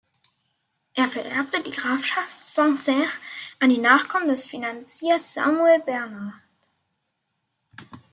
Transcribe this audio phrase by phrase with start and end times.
[0.95, 3.07] Er vererbte die Grafschaft Saint-Saire
[3.59, 6.33] an die Nachkommen des Finanziers Samuel Bernard.